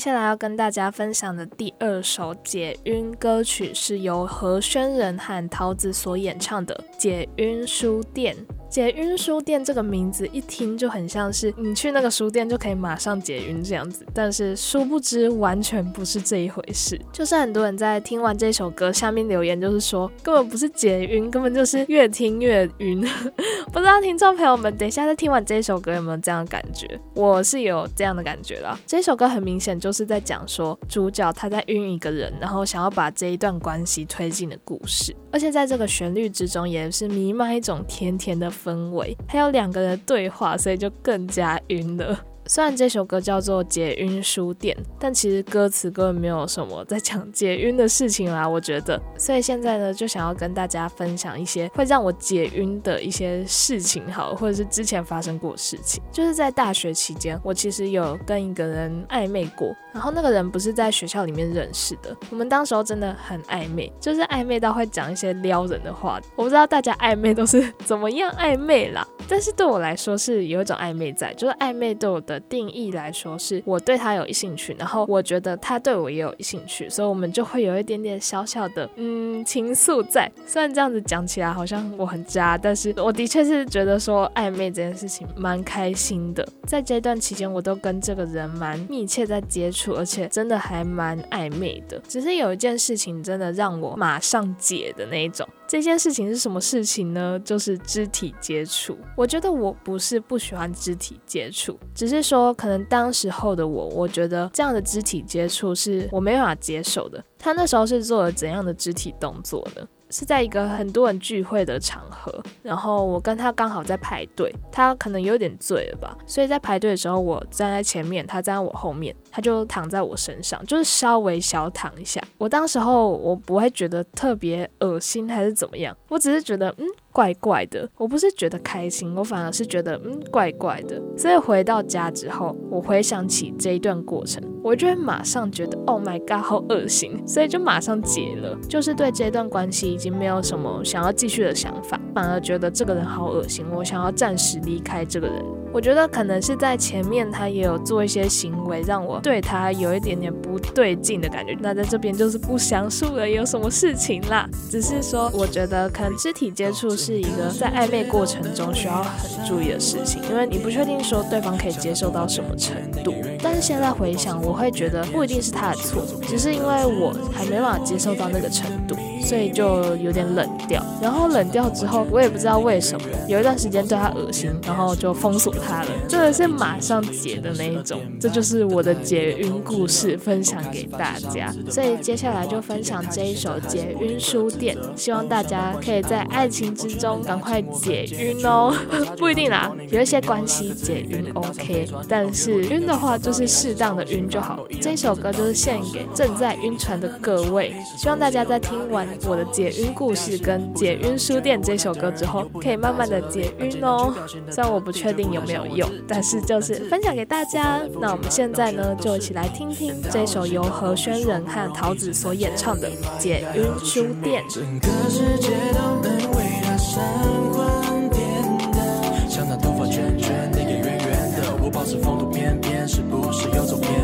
[0.00, 8.34] 接下来要跟大家分享的第二首解晕歌曲，是由何轩仁和桃子所演唱的《解晕书店》。
[8.70, 16.96] 解晕书店这个名字一听就很像是你去那个书店就可以马上解晕这样子，但是殊不知完全不是这一回事。
[17.12, 23.00] 就是很多人在听完这首歌下面留言，就是说根本不是解晕，根本就是越听越晕。
[23.72, 26.86] 不知道听众朋友们等一下在听完这首歌有没有这样的感觉？
[27.16, 28.78] 我是有这样的感觉啦。
[28.86, 38.48] 这首歌很明显就是在讲说主角他在晕一个人，然后想要把这一段关系推进的故事，而且在这个旋律之中也是弥漫一种甜甜的。
[38.64, 42.18] 氛围，还有两个人对话，所以就更加晕了。
[42.46, 49.00] 虽然这首歌叫做《解晕书店》，但其实歌词根本没有什么在讲解晕的事情啦，我觉得。
[49.16, 56.02] 所以现在呢，就想要跟大家分享一些会让我解晕的一些事情，好，或者是之前发生过的事情。
[56.10, 66.20] 就是在大学期间，我其实有跟一个人暧昧过，然后那个人不是在学校里面认识的，我们当时候真的很暧昧，就是暧昧到会讲一些撩人的话。
[66.34, 72.39] 我不知道大家暧昧都是怎么样暧昧啦，但是对我来说是有一种暧昧在，就是暧昧对我的。
[72.48, 80.30] 定义来说，是我对他有兴趣，然后我觉得他对我也有兴趣，所以我们就会有一点点小小的嗯情愫在。
[80.46, 86.46] 虽然这样子讲起来好像我很渣，但是我的确是觉得说暧昧这件事情蛮开心的。
[86.66, 92.00] 在这段期间，我都跟这个人蛮密切在接触，而且真的还蛮暧昧的。
[92.08, 95.46] 只是有一件事情真的让我马上解的那一种。
[95.70, 97.40] 这件事情是什么事情呢？
[97.44, 98.98] 就是肢体接触。
[99.16, 107.22] 我觉得我不是不喜欢肢体接触，只是说可能当时候的我，我觉得这样的肢体接触是我没办法接受的。
[107.38, 109.86] 他那时候是做了怎样的肢体动作呢？
[110.10, 122.20] 是在一个很多人聚会的场合，然后我跟他刚好在排队，他可能有点醉了吧，所以在排队的时候，我站在前面，他站在我后面，他就躺在我身上，就是稍微小躺一下。
[122.38, 126.86] 我当时候我不会觉得特别恶心还是怎么样，我只是觉得嗯。
[127.12, 131.02] 怪怪的，我不是觉得开心，我反而是觉得嗯怪怪的。
[131.18, 145.59] 所以回到家之后，我回想起这一段过程，我就会马上觉得 Oh my god，好恶心，所以就马上结了，就是对这段关系已经没有什么想要继续的想法，反而觉得这个人好恶心，我想要暂时离开这个人。
[145.72, 151.56] 我觉得可能是在前面他也有做一些行为，让我对他有一点点不对劲的感觉。
[151.60, 163.14] 那在这边就是不详述了有什么事情啦，只是说我觉得可能肢体接触是一个在暧昧过程中需要很注意的事情，因为你不确定说对方可以接受到什么程度。
[163.42, 170.84] 但是现在回想，我会觉得不一定是他的错，只是因为我还没办法接受到那个程度，所以就有点冷掉。
[171.00, 175.54] 然后冷掉之后，我也不知道为什么，有一段时间对他恶心，然后就封锁。
[175.62, 181.52] 他了，真的是马上解的那一种，这就是我的解晕故事，分享给大家。
[181.68, 188.74] 所以接下来就分享这一首解晕书店，希望大家可以在爱情之中赶快解晕哦。
[189.18, 194.66] 不一定啦，有一些关系解晕 OK，但是晕的话就是适当的晕就好。
[194.80, 204.14] 这首歌就是献给正在晕船的各位，希望大家在听完我的解晕故事跟解晕书店这首歌之后，可以慢慢的解晕哦。
[204.50, 205.42] 虽然我不确定有。
[205.50, 207.80] 没有用，但是就是分享给大家。
[208.00, 212.88] 那我们现在呢，就一起来听听这首由何宣仁和桃子所演唱的
[213.18, 214.44] 《解晕书店》。
[214.52, 215.20] 刚刚男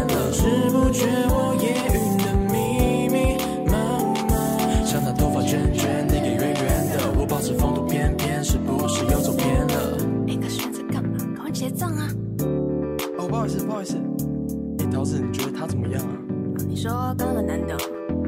[0.09, 0.17] 的，
[15.19, 16.11] 你觉得他怎么样啊？
[16.69, 17.77] 你说刚很难懂？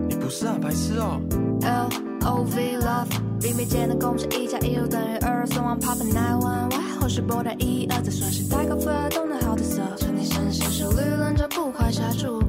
[0.09, 1.21] 你不是啊，白痴哦。
[1.63, 1.89] L
[2.27, 3.09] O V love，
[3.43, 12.41] 里面间的公式一加一又等于二，送往 Pop Nine One Y，或是波段一二，再算是太高分，懂得好的色，从你身上是绿轮着不快刹住，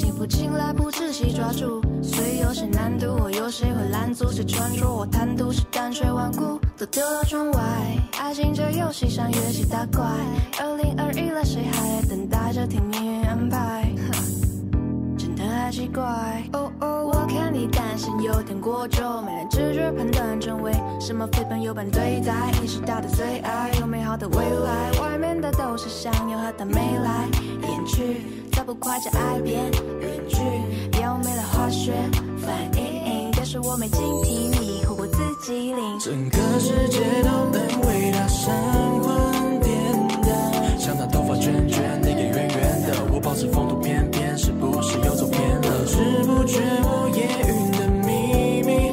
[0.00, 4.32] 真心不进来不仔细抓住，所以有些难度，我有谁会拦阻？
[4.32, 7.60] 谁穿着我贪图是淡水顽固，都丢到窗外。
[8.18, 10.02] 爱情这游戏像越级打怪，
[10.58, 13.92] 二零二一了，谁还等待着听命运安排？
[15.70, 16.02] 奇怪，
[16.52, 27.28] 哦哦，我看你担心有点过久，没人直觉判断真伪什么非朋友般对待，意识到的最爱有美好的未来，外面的都是想要和他没来，
[27.68, 29.62] 演去再不快就爱变
[30.00, 30.38] 远距，
[30.90, 31.92] 表没了化学
[32.38, 38.52] 反应，但是我没警惕，你或我自己领，整个世界都能为他生
[46.50, 48.90] 决我夜云的秘密。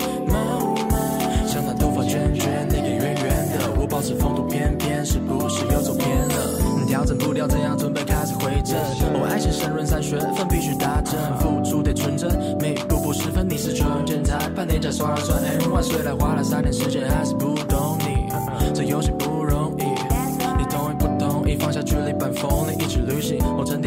[1.48, 6.86] 像那头发卷卷，那个圆圆的，我保持风度翩翩，是不是又走偏了？
[6.88, 8.78] 调整步调，怎样准备开始回正？
[9.20, 12.30] 我爱情深润三学分必须打正，付出得纯真，
[12.62, 18.32] 每一步步十分你是中间裁判，连加刷了算 N 万，虽然花了三年时间，还是不懂你，
[18.74, 19.84] 这游戏不容易。
[20.58, 21.56] 你同意不同意？
[21.58, 23.87] 放下距离半风里，一起旅行，我整体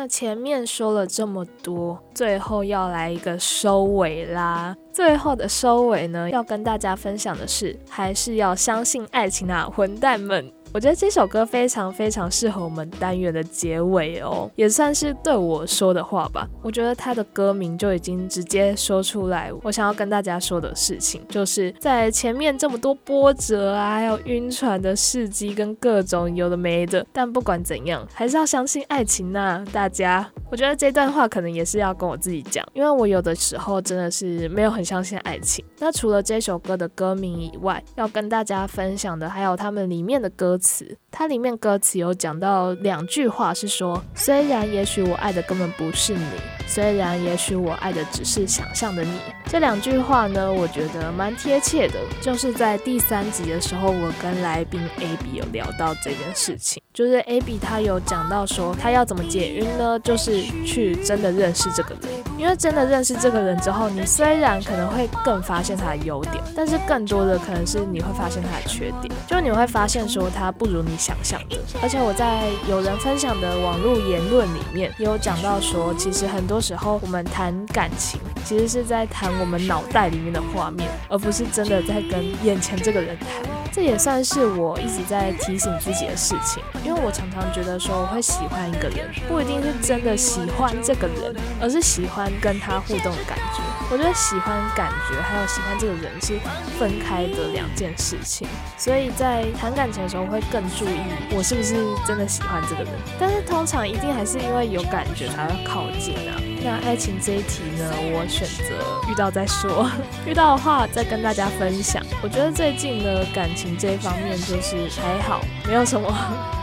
[0.00, 4.74] 那前面说了这么多，最后要来一个收尾啦。
[4.90, 10.50] 最后的收尾呢，要跟大家分享的是，还是要相信爱情啊，混蛋们！
[10.72, 16.48] 我觉得这首歌非常非常适合我们单元的结尾哦，也算是对我说的话吧。
[16.62, 30.30] 我觉得它的歌名就已经直接说出来，我想要跟大家说的事情，就是在前面这么多波折啊，还有晕船的事迹跟各种有的没的，但不管怎样，还是要相信爱情呐、大家。
[30.52, 35.64] 我觉得这段话可能也是要跟我自己讲，因为我有的时候真的是没有很相信爱情。
[35.78, 40.96] 那除了这首歌的歌名以外，要跟大家分享的还有他们里面的歌词。
[41.10, 46.24] 它里面歌词有讲到两句话，是说虽然也许我爱的根本不是你，
[46.68, 49.18] 虽然也许我爱的只是想象的你。
[49.46, 51.94] 这两句话呢，我觉得蛮贴切的。
[52.20, 59.98] 就是在第三集的时候，我跟来宾 A B 有聊到这件事情，就是 A B 他有讲到说他要怎么解晕呢？
[59.98, 71.58] 就是去真的认识这个人，因为真的认识这个人之后，你虽然可能会更发现他的优点，但是更多的可能是你会发现他的缺点，就你会发现说他不如你想象的。
[71.82, 83.28] 而且我在有人分享的网络言论里面也有讲到说，其实很多时候我们谈感情，其实是在谈我们脑袋里面的画面，而不是真的在跟眼前这个人谈。
[83.72, 93.62] 这也算是我一直在提醒自己的事情，因为我常常觉得说我会喜欢一个人，不一定是真的喜欢这个人，而是喜欢跟他互动的感觉。
[93.88, 96.36] 我觉得喜欢感觉还有喜欢这个人是
[96.80, 100.98] 分开的两件事情，所以在谈感情的时候会更注意
[101.32, 101.74] 我是不是
[102.06, 102.92] 真的喜欢这个人。
[103.18, 106.40] 但是通常一定还是因为有感觉才会靠近啊。
[106.62, 108.74] 那爱情这一题呢，我选择
[109.10, 109.90] 遇到再说，
[110.26, 112.04] 遇到的话再跟大家分享。
[112.22, 116.12] 我觉得最近的感情这一方面就是还好，没有什么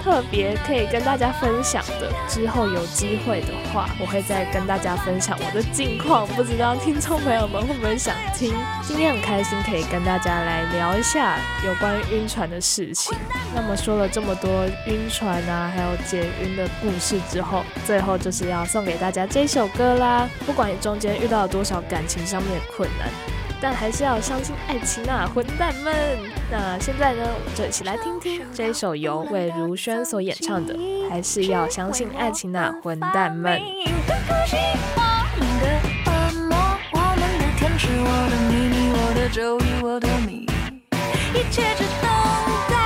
[0.04, 2.12] 特别可以跟大家分享的。
[2.28, 8.54] 之后有机会的话，我会再跟大家分享我的近况，不知道听众朋友们会不会想听？
[8.84, 13.18] 今天很开心可以跟大家来聊一下有关于晕船的事情。
[13.56, 20.28] 那么我说了这么多晕船啊，还有解晕的故事之后，最后就是要送给大家这首歌啦。
[20.46, 23.10] 不管你中间遇到了多少感情上面的困难，
[23.62, 25.94] 但还是要相信爱情啊，混蛋们！
[26.50, 30.74] 那现在呢，我们就一起来听听这一首由魏如萱所演唱的
[31.10, 33.60] 《还是要相信爱情啊，混蛋们》。
[36.94, 39.64] 我的，天使，我的秘密，我的周一，
[41.52, 42.08] 切只等
[42.70, 42.77] 待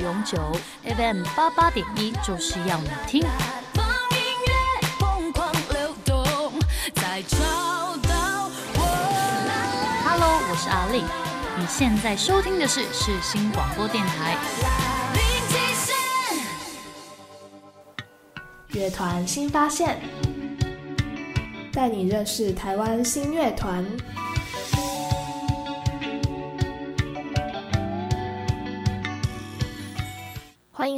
[0.00, 0.38] 永久。
[0.82, 3.22] FM 八八点一，就是要你听。
[10.04, 11.04] Hello，我是阿丽，
[11.58, 14.36] 你现在收听的是世新广播电台。
[18.68, 20.00] 乐团新发现，
[21.72, 23.84] 带你认识台湾新乐团。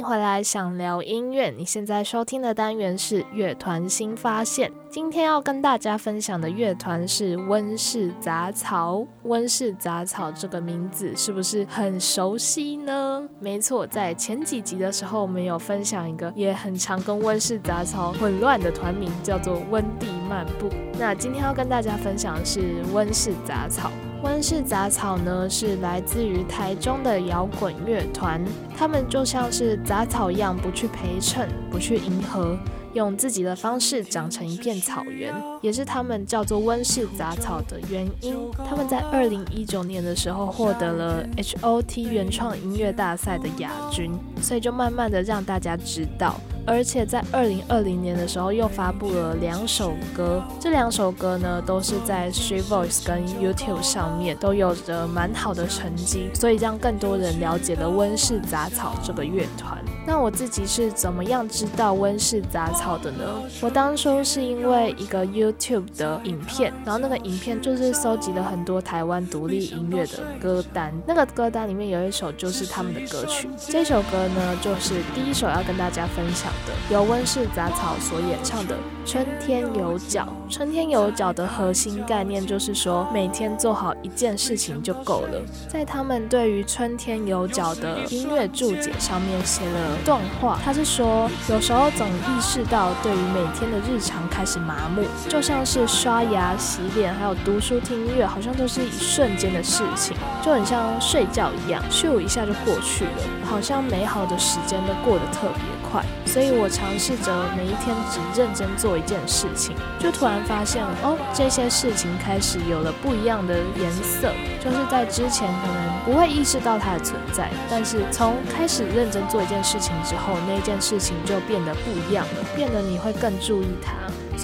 [0.03, 1.49] 回来，想聊音乐。
[1.49, 4.69] 你现在收听的单元是乐团新发现。
[4.89, 9.05] 今天要跟大家分享的乐团是温室杂草。
[9.23, 13.27] 温室杂草这个名字是不是很熟悉呢？
[13.39, 20.69] 没错，在前几集的时候，我们有分享一个也很常跟温室杂草混乱的团名，叫做温蒂漫步。
[20.99, 23.89] 那今天要跟大家分享的是温室杂草。
[24.23, 28.41] 温室杂草呢，是来自于台中的摇滚乐团，
[28.75, 32.57] 他们就像是杂草一样，不去陪衬，不去迎合。
[32.93, 35.33] 用自己的方式长成一片草原，
[35.63, 38.35] 也是他们叫做温室杂草的原因。
[38.69, 44.11] 他们在二零一九年的时候获得了 HOT 原创音乐大赛的亚军，
[44.41, 46.35] 所以就慢慢的让大家知道。
[46.65, 59.77] 而且在二零二零年的时候又发布了两首歌，这两首歌呢都是在 Street Voice 跟 YouTube 上面都有着蛮好的成绩，所以让更多人了解了温室杂草这个乐团。
[60.05, 63.41] 那我自己是怎么样知道温室杂草的呢？
[63.61, 73.47] 我当初是因为一个 U YouTube 的影片，然后那个影片就是搜集了很多台湾独立音乐的歌单，那个歌单里面有一首就是他们的歌曲。
[73.57, 78.75] 这首歌呢，就是第一首要跟大家分享的，由温室杂草所演唱的
[79.05, 80.27] 《春天有脚》。
[80.53, 85.41] 春天有脚的核心概念就是说，每天做好一件事情就够了。
[85.67, 89.97] 在他们对于春天有脚的音乐注解上面写了。
[90.05, 103.11] 段话，他是说，有时候总意识到，对于每天的日常开始麻木，就像是刷牙、洗脸，还有读书、听音乐，好像都是一瞬间的事情，就很像睡觉一样，咻一下就过去了，
[103.45, 106.01] 好像美好的时间都过得特别快。
[106.25, 114.31] 所以我尝试着每一天只认真做一件事情，就突然发现，哦，这些事情开始有了不一样的颜色，
[114.63, 119.77] 就是在之前可能不会意识到它的存在，但是从开始认真做一件事。
[119.83, 123.91] 情之后，那件事情就变得不一样了，变得你会更注意它，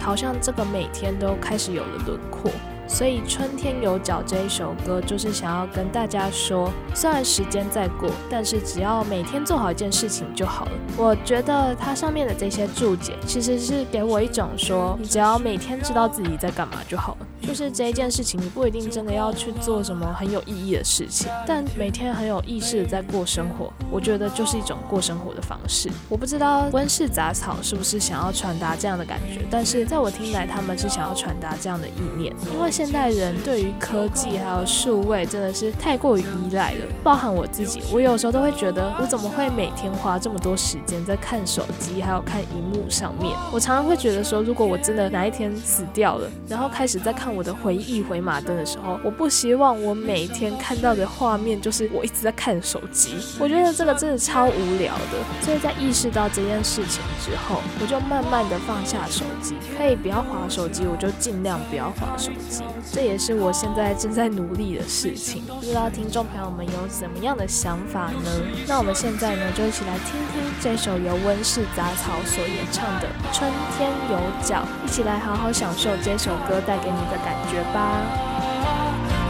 [0.02, 2.52] 好像这个每天都开始有了轮廓。
[2.90, 10.72] 所以《春天有脚》这一首歌，就是想要跟大家说，虽然时间在过，但是只要每天做好一件事情就好了。
[10.98, 17.28] 我觉得它上面的这些注解，其实是给我一种说，你只要每天知道自己在干嘛就好了。
[17.42, 25.90] 就是这一件事情，你不一定真的要去做什么很有意义的事情，但每天很有意识的在过生活，我觉得就是一种过生活的方式。
[26.10, 32.36] 我不知道温室杂草是不是想要传达这样的感觉，但是在我听来，他们是想要传达这样的意念。
[32.54, 43.36] 因为现代人对于科技还有数位真的是太过于依赖了，包含我自己，我有时候都会觉得，我怎么会每天花这么多时间在看手机还有看荧幕上面？
[43.52, 47.30] 我常常会觉得说，如果我真的哪一天死掉了，然后开始在看。
[47.36, 53.14] 我的回忆回马灯的时候，我不希望我每天看到的画面就是我一直在看手机。
[53.40, 55.20] 我觉得这个真的超无聊的。
[55.42, 62.64] 所以在意识到这件事情之后，我就慢慢的放下手机，可以不要划手机，我就尽量不要划手机。
[62.92, 65.44] 这也是我现在正在努力的事情。
[65.46, 68.30] 不知道听众朋友们有怎么样的想法呢？
[68.68, 77.36] 那我们现在呢，就一起来听听这首由温室杂草所演唱的《春天有脚》，一起来好好享受这首歌带给你的感。
[77.50, 78.02] 觉吧。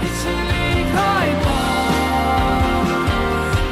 [0.01, 0.97] 一起离开
[1.45, 1.47] 吧，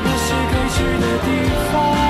[0.04, 1.28] 那是该去的地
[1.74, 2.07] 方。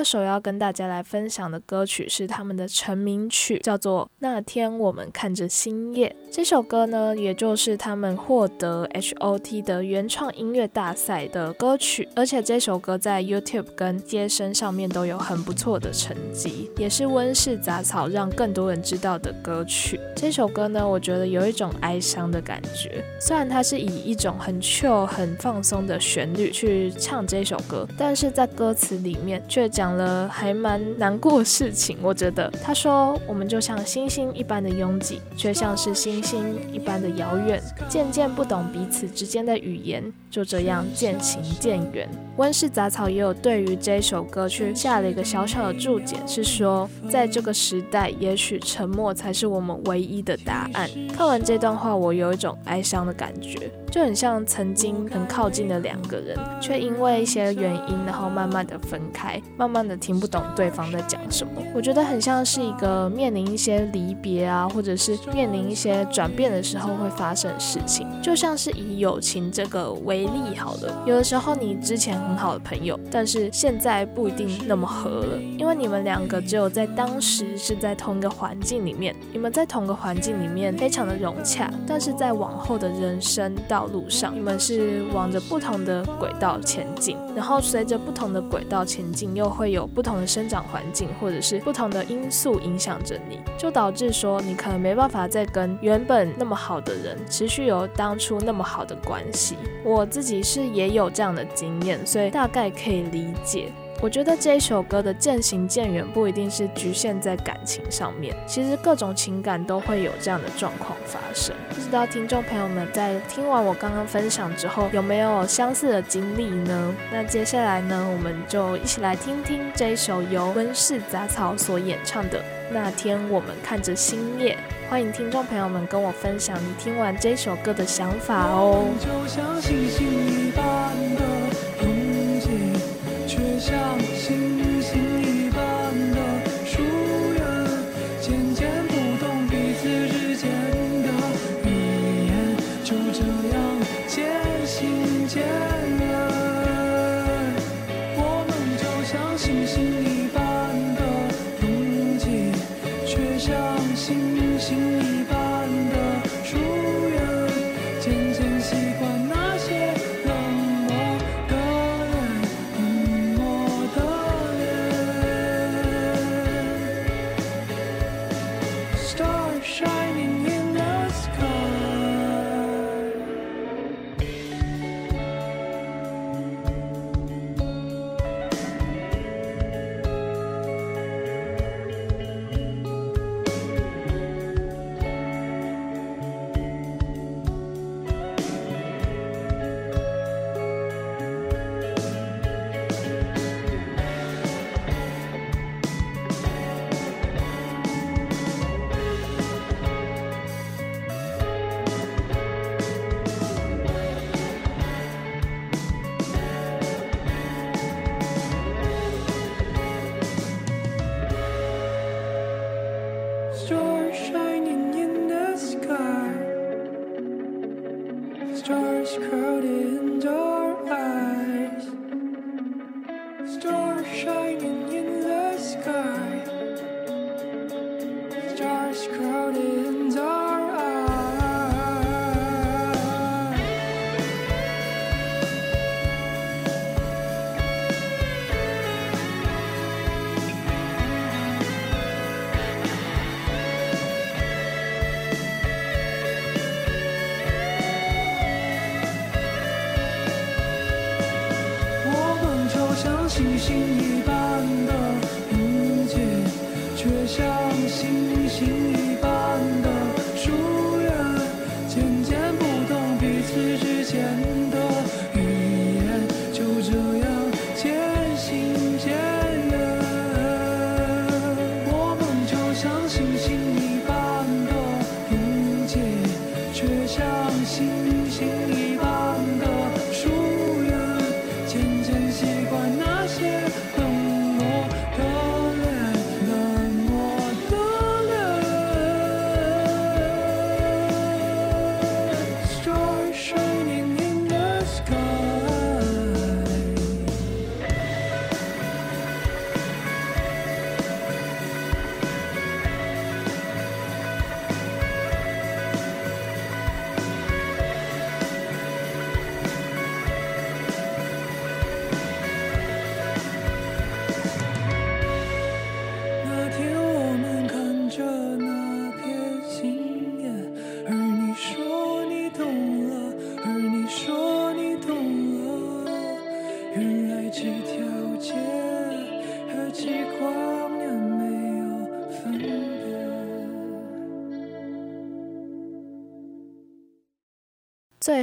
[0.00, 6.08] 这首要跟大家来分享的歌曲是他们的成名曲，叫做《那天我们看着星夜》。
[6.32, 20.00] 这首歌呢，也就是他们获得 HOT 的原创音乐大赛的歌曲，而且这首歌在 YouTube 跟街声上面都有很不错的成绩，也是温室杂草让更多人知道的歌曲。
[20.16, 31.98] 这首歌呢，我觉得有一种哀伤的感觉，虽然它是以一种很 chill、很放松的旋律去唱这首歌，但是在歌词里面却讲了还蛮难过的事情。
[32.02, 50.88] 我觉得他说：“我们就像星星一般的拥挤，却像是星星一般的遥远，渐渐不懂彼此之间的语言，就这样渐行渐远。”温室杂草也有对于这首歌曲下了一个小小的注解，是说在这个时代，也许沉默才是我们唯一的答案。
[51.14, 53.70] 看完这段话，我有一种哀伤的感觉。
[53.90, 61.52] 就很像曾经很靠近的两个人，却因为一些原因，然后慢慢的分开，慢慢的听不懂对方在讲什么。
[61.74, 68.06] 我觉得很像是一个面临一些离别啊，或者是面临一些转变的时候会发生的事情。
[68.22, 99.56] 就像是以友情这个为例好了，有的时候你之前很好的朋友，但是现在不一定那么合了，因为你们两个只有在当时是在同一个环境里面，你们在同个环境里面非常的融洽，但是在往后的人生到道路上，你们是往着不同的轨道前进，然后随着不同的轨道前进，又会有不同的生长环境，或者是不同的因素影响着你，就导致说你可能没办法再跟原本那么好的人持续有当初那么好的关系。
[99.82, 103.72] 我自己是也有这样的经验，所以大概可以理解。
[104.02, 111.54] 我觉得这一首歌的渐行渐远不一定是局限在感情上面，其实各种情感都会有这样的状况发生。
[111.68, 116.94] 不知道听众朋友们在听完我刚刚分享之后，有没有相似的经历呢？
[117.12, 122.38] 那接下来呢，我们就一起来听听这一首由温室杂草所演唱的
[122.72, 124.56] 《那天我们看着星夜》。
[124.90, 128.86] 欢迎听众朋友们跟我分享你听完这首歌的想法哦。
[128.98, 130.64] 就像星星一般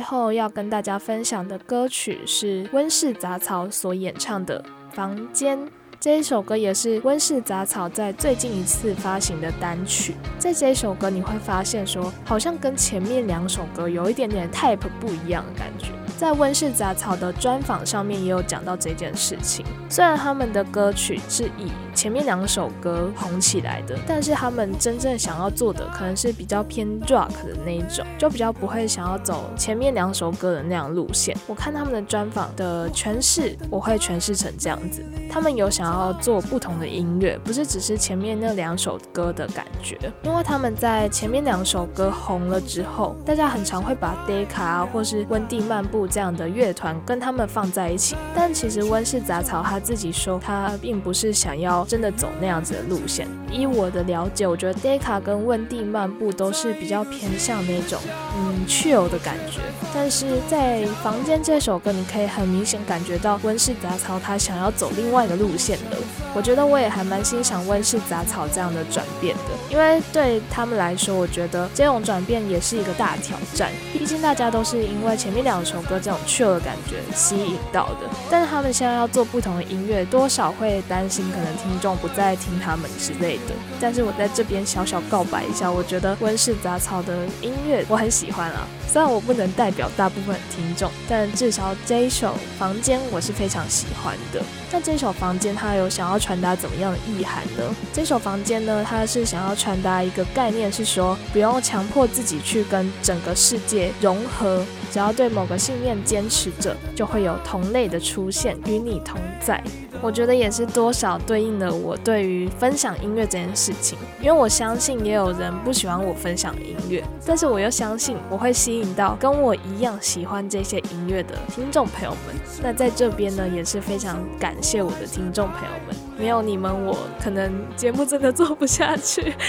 [0.09, 4.63] 后要跟大家分享的歌曲是温室杂草所演唱的
[4.95, 5.59] 《房间》。
[5.99, 10.15] 这一首歌也是温室杂草在最近一次发行的单曲。
[10.39, 15.87] 在这一首歌，你会发现说，好像跟前面两首歌有一点点 type 不一样的感觉。
[16.17, 19.63] 在温室杂草的专访上面也有讲到这件事情。
[19.87, 31.37] 虽然他们的歌曲是以前面两首歌红起来的，但是他们真正想要做的可能是比较偏 rock 的那一种，就比较不会想要走前面两首歌的那样路线。
[31.45, 39.95] 我看他们的专访的诠释，我会诠释成这样子：他们有想要做不同的音乐，不是只是前面那两首歌的感觉。
[40.23, 53.27] 因为他们在前面两首歌红了之后，大家很常会把 Decca 或是温蒂漫步这样的乐团跟他们放在一起，但其实温室杂草他自己说，他并不是想要真的走那样子的路线。
[53.51, 57.99] 依我的了解，我觉得 Decca 跟温蒂漫步都是比较偏向那种
[58.37, 59.61] 嗯 chill 的感觉，
[59.93, 65.97] 但是在房间这首歌，你可以很明显感觉到温室杂草他想要走另外一个路线的。
[66.35, 73.71] 我觉得我也还蛮欣赏温室杂草这样的转变的，因为对他们来说，我觉得这种转变也是一个大挑战。
[73.93, 83.53] 毕竟大家都是因为前面两首歌这种雀的感觉吸引到的，但是他们现在要做不同的音乐，多少会担心可能听众不再听他们之类的。
[83.79, 88.67] 但是我在这边小小告白一下，我觉得温室杂草的音乐我很喜欢啊。
[88.87, 94.41] 虽然我不能代表大部分听众，但至少这一首《房间》我是非常喜欢的。
[94.71, 97.75] 那这首《房间》它有想要传达怎么样的意涵呢？
[97.93, 109.63] 这首《房间》呢，它是想要传达一个概念，是说不用强迫自己去跟整个世界融合，只要对某个信念坚持着，就会有同类的出现，与你同在。
[110.01, 122.35] 我觉得也是多少对应了我对于分享音乐这件事情，因为我相信也有人不喜欢我分享音乐，但是我又相信我会吸引到跟我一样喜欢这些音乐的听众朋友们。
[122.61, 129.33] 那在这边呢，也是非常感谢我的听众朋友们，没有你们，我可能节目真的做不下去。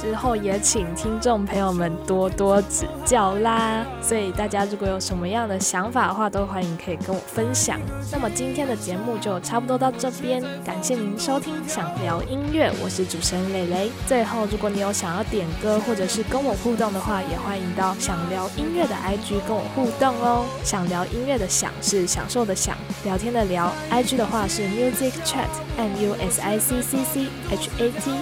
[0.00, 3.84] 之后也请听众朋友们多多指教啦。
[4.00, 7.80] 所以大家如果有什么样的想法的话，都欢迎可以跟我分享。
[8.12, 13.90] 那么今天的节目就差不多到这边，感谢您收听《想聊音乐》，我是主持人蕾蕾。
[14.06, 20.44] 最后，如果你有想要点歌或者是跟我互动的话，也欢迎到想聊音乐的 IG 跟我互动哦。
[20.64, 23.72] 想聊音乐的想是享受的享，聊天的聊。
[23.90, 28.12] IG 的话是 Music Chat M U S I C C C H A T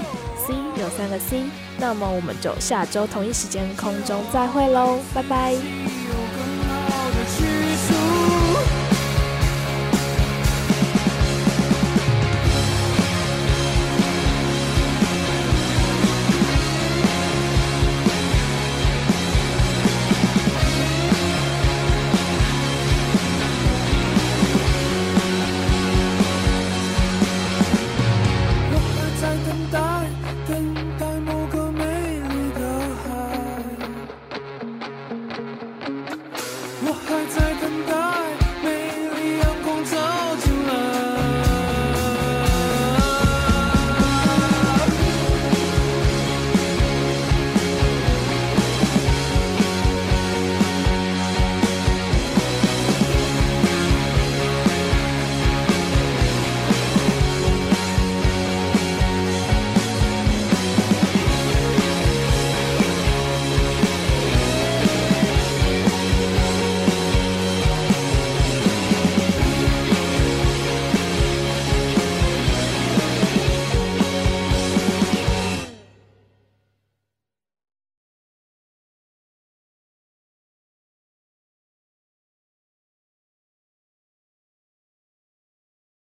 [0.47, 1.45] C 有三个 C。
[1.79, 5.55] 那么我们就下周同一时间空中再会喽，拜拜。